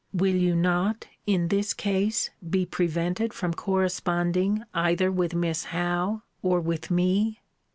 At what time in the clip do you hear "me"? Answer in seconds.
6.89-7.39